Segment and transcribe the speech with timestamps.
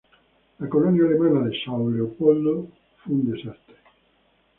[0.61, 2.67] La colonia alemana de São Leopoldo
[3.03, 3.75] fue un desastre.